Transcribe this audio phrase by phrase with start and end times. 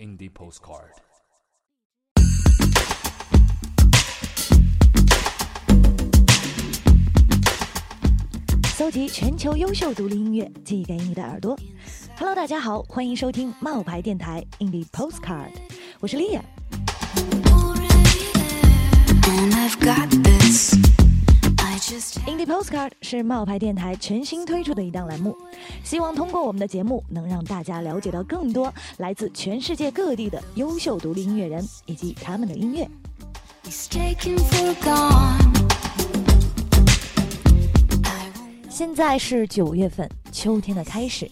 [0.00, 0.96] Indie Postcard。
[8.74, 11.54] 搜集全球优秀独立音乐，寄给你的耳朵。
[12.16, 15.50] Hello，大家好，欢迎收听冒牌电台 Indie Postcard，
[16.00, 16.42] 我是莉亚。
[21.90, 25.36] Indie Postcard 是冒牌电台全新推出的一档栏目，
[25.82, 32.88] 希望通过我们的节目，能让大家了解到更多来自全世界各地的优秀独立音乐人以及他们的音乐。
[38.68, 41.28] 现在是九月份，秋天的开始。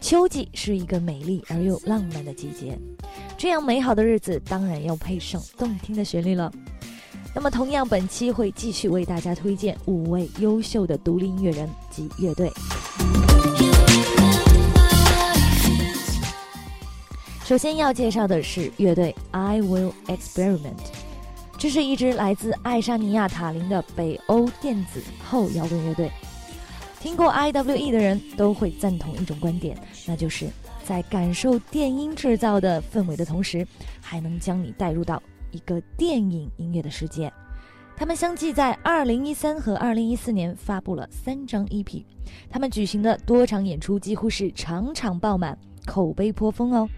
[0.00, 2.78] 秋季是一个美丽而又浪漫的季节，
[3.36, 6.50] 这样美好的日子当然要配上动听的旋律了。
[7.38, 12.50] 那么，同样本期会继续为大家推荐五位优秀的独立音乐人及乐队。
[17.44, 20.74] 首先要介绍的是乐队 I Will Experiment，
[21.56, 26.10] 这是一支来自爱沙尼亚塔林的北欧电子后摇滚乐队。
[26.98, 29.78] 听过 I.W.E 的人都会赞同一种观点，
[30.08, 30.48] 那就是
[30.84, 33.64] 在感受电音制造的氛围的同时，
[34.00, 37.32] 还能将你带入到一个电影音乐的世界。
[37.96, 42.04] 他们相继在2013和2014年发布了三张 EP，
[42.48, 46.88] 他们举行的多场演出几乎是场场爆满，口碑颇丰哦。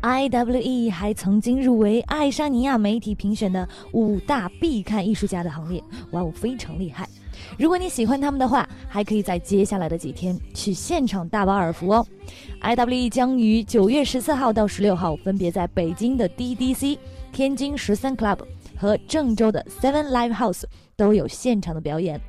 [0.00, 7.08] I.W.E 还曾经入围爱沙尼亚媒体评选的五大必看艺术家的行列，哇哦，非常厉害！
[7.58, 12.06] 如果你喜欢他们的话，还可以在接下来的几天去现场大饱耳福哦。
[12.60, 16.98] I.W.E 将于九月十四号到十六号分别在北京的 D.D.C、
[17.34, 18.38] 天津十三 Club
[18.78, 20.62] 和郑州的 Seven Live House
[20.94, 22.20] 都有现场的表演。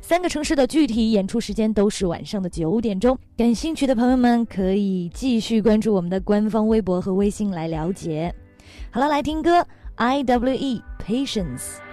[0.00, 3.18] 三个城市的具体演出时间都是晚上的九点钟。
[3.36, 8.34] 感兴趣的朋友们可以继续关注我们的官方微博和微信来了解。
[8.90, 9.64] 好了，来听歌
[9.96, 11.85] ，I.W.E Patience。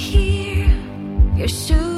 [0.00, 0.70] here.
[1.36, 1.89] You're so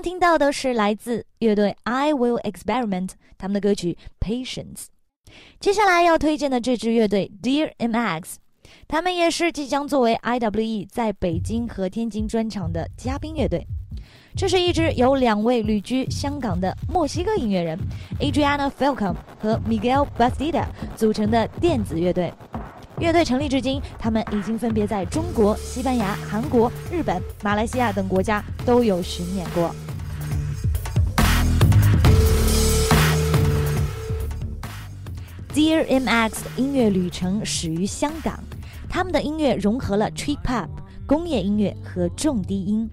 [0.00, 4.86] 听到的是来自乐队 I Will Experiment 他们的歌曲 Patience。
[5.60, 8.36] 接下来要推荐的这支乐队 Dear MX，
[8.86, 13.66] 他们也是即将作为 IWE 在北京和天津专场的嘉宾乐队。
[14.36, 17.78] 这是一支由两位旅居香港的墨西哥音乐人
[18.20, 20.64] Adriana Falcom 和 Miguel Bastida
[20.96, 22.32] 组成的电子乐队。
[22.98, 29.74] 乐队成立至今，他们已经分别在中国、西班牙、韩国、日本、马来西亚等国家都有巡演过。
[35.58, 38.38] Dear MX 的音乐旅程始于香港，
[38.88, 40.68] 他们的音乐融合了 trip hop、
[41.04, 42.88] 工业音乐和重低音，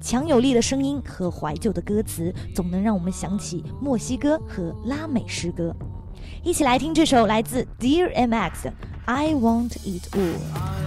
[0.00, 5.76] 强有力的声音和怀旧的歌词，总能让我们想起墨西哥和拉美诗歌。
[6.42, 8.72] 一起来听这首来自 Dear MX 的。
[9.04, 10.77] I want it all.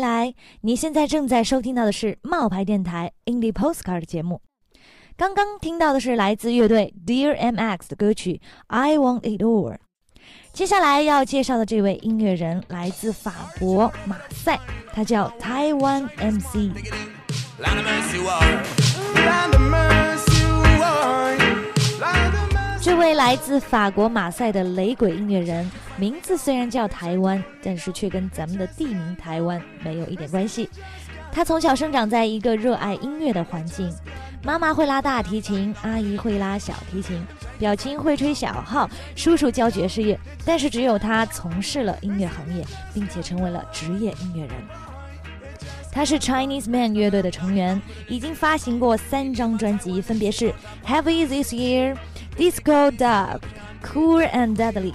[0.00, 0.34] 来！
[0.62, 4.40] 你现在正在收听到的是冒牌电台 Indie Postcard 的节目。
[5.16, 9.72] 刚刚听到的是来自乐队 Dear MX 的歌曲《I Want It All》。
[10.52, 14.58] 接下来要介绍的这位音乐人来自法国马赛，
[14.92, 16.74] 他叫 Taiwan MC。
[22.82, 30.66] 这位来自法国马赛的雷鬼音乐人，名字虽然叫台湾，但是却跟咱们的地名台湾没有一点关系。
[31.30, 33.92] 他从小生长在一个热爱音乐的环境，
[34.42, 37.22] 妈妈会拉大提琴，阿姨会拉小提琴，
[37.58, 42.64] 表亲会吹小号，叔叔教爵士乐，但是只有他从事了音乐行业，
[42.94, 44.54] 并且成为了职业音乐人。
[45.92, 47.78] 他是 Chinese Man 乐队的成员，
[48.08, 50.50] 已经发行过三张专辑，分别是
[50.86, 51.94] Heavy This Year、
[52.38, 53.40] Disco Dub、
[53.84, 54.94] Cool and Deadly。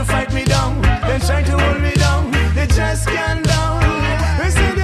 [0.00, 2.30] to fight me down, them try to hold me down.
[2.54, 4.79] They just can't down.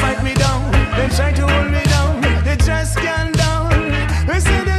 [0.00, 0.70] Fight me down.
[0.96, 2.20] They try to hold me down.
[2.44, 3.70] They just can't down.
[4.26, 4.71] They say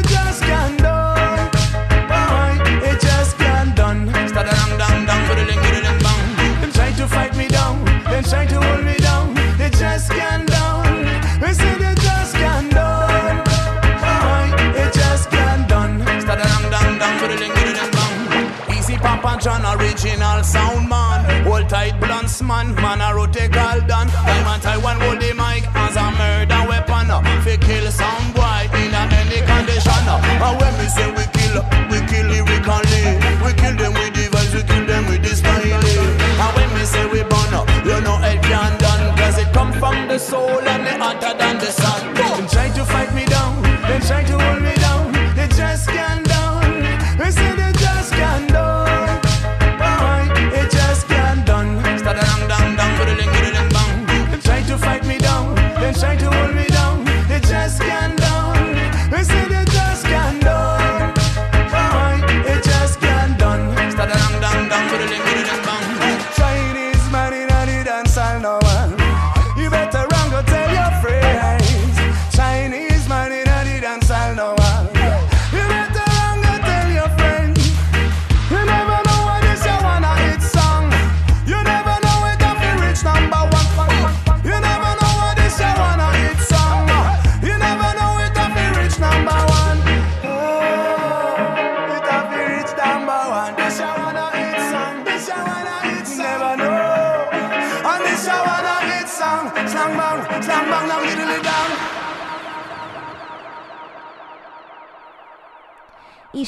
[22.53, 24.07] man, man a rotate Galdan.
[24.25, 25.52] Diamond Taiwan hold the man.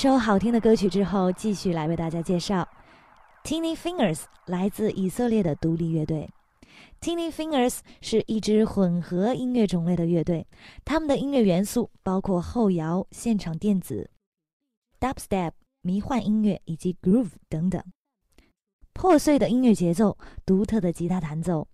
[0.05, 2.69] 首好听的歌曲之后，继续来为大家介绍
[3.43, 6.29] ，Tiny Fingers，来自以色列的独立乐队。
[7.01, 10.45] Tiny Fingers 是一支混合音乐种类的乐队，
[10.85, 14.07] 他们的音乐元素包括后摇、现场电子、
[14.99, 17.83] dubstep、迷幻音乐以及 groove 等等。
[18.93, 21.67] 破碎的音乐节奏、独特的吉他弹奏、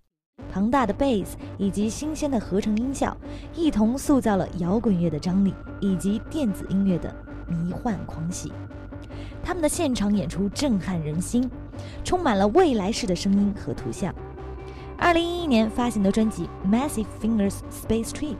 [0.50, 3.18] 庞大的 bass 以及新鲜的合成音效，
[3.54, 7.14] 一同塑造了摇滚乐的张力以及电子音乐的
[7.52, 8.52] 迷幻狂喜。
[9.44, 11.50] 他们的现场演出震撼人心，
[12.04, 14.14] 充满了未来式的声音和图像。
[14.98, 18.36] 二零一一年发行的专辑《Massive Fingers Space Trip》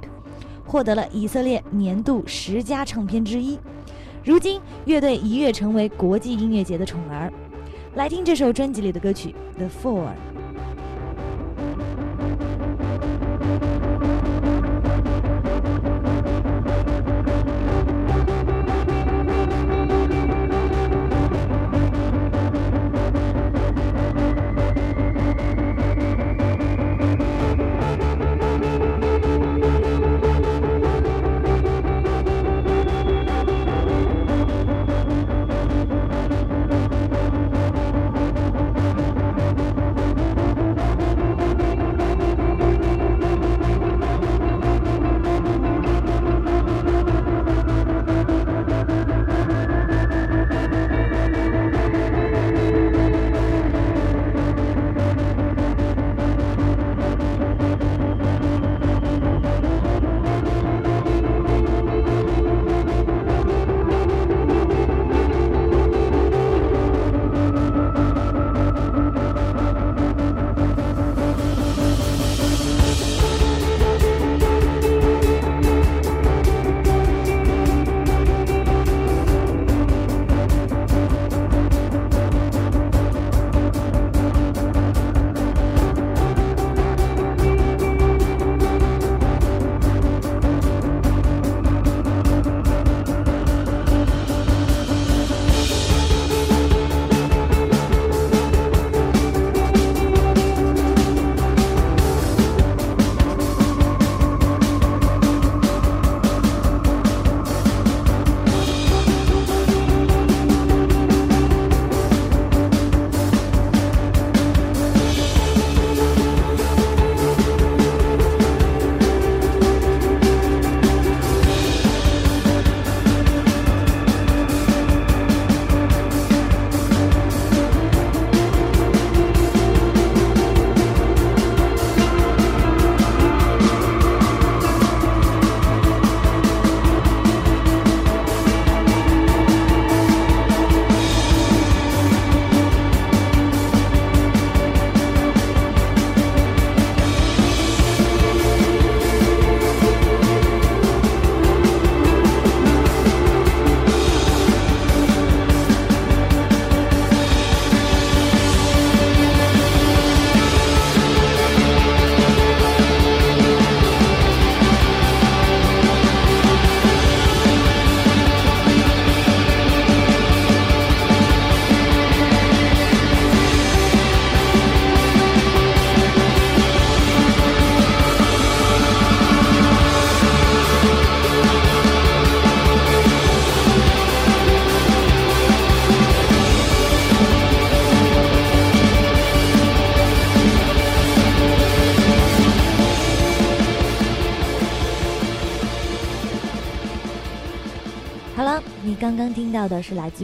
[0.66, 3.60] 获得了以色列年度十佳唱片之一。
[4.24, 7.34] 如今，乐队一跃成为国际音乐节的宠儿。
[7.96, 10.06] 来听这首专辑里的歌曲《The Four》。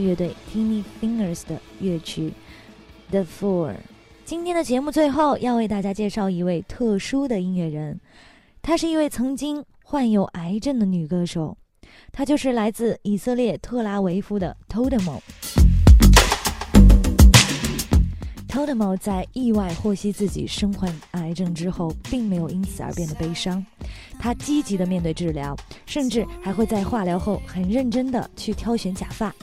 [0.01, 2.33] 乐队 Teeny Fingers 的乐曲
[3.11, 3.71] 《The Four》。
[4.25, 7.99] 今天的节目最后要为大家介绍一位特殊的音乐人，
[8.61, 11.57] 她是一位曾经患有癌症的女歌手，
[12.11, 15.19] 她就是来自以色列特拉维夫的 Todemo。
[18.49, 23.63] Todemo 在意外获悉自己身患癌症之后，并没有因此而变得悲伤，
[24.17, 25.55] 他积极的面对治疗，
[25.85, 29.33] 甚至还会在化疗后很认真的去挑选假发。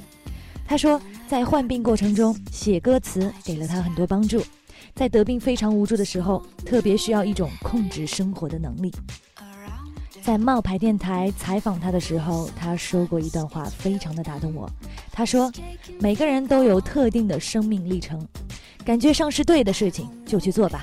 [0.67, 4.43] 他说，在患病过程中写歌词给了他很多帮助。
[4.95, 8.93] 在得病非常无助的时候，特别需要一种控制生活的能力。
[10.23, 14.71] 在冒牌电台采访他的时候，他说过一段话，非常的打动我。
[15.13, 15.53] 他说
[16.01, 18.27] ：“每个人都有特定的生命历程，
[18.85, 20.83] 感觉上是对的事情就去做吧。”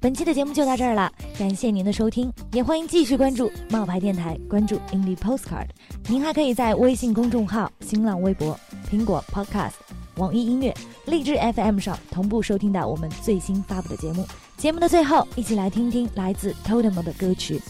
[0.00, 5.66] 本期的节目就到这儿了，感谢您的收听，也欢迎继续关注冒牌电台，关注 Indie Postcard。
[6.06, 8.58] 您还可以在微信公众号、新浪微博、
[8.88, 9.72] 苹果 Podcast、
[10.16, 10.72] 网易音乐。
[11.06, 14.24] 荔枝 FM 上同步收听到我们最新发布的节目。
[14.56, 17.60] 节目的最后，一起来听听来自 Totem 的歌曲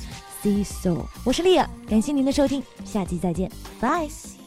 [0.47, 0.91] 《See So》。
[1.25, 4.38] 我是丽亚，感谢您的收听，下期再见，拜。